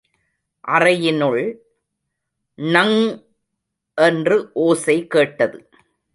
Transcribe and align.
அறையினுள், 0.67 1.43
ணங்... 2.57 3.29
என்று 3.95 4.49
ஓசை 4.53 5.07
கேட்டது. 5.07 5.69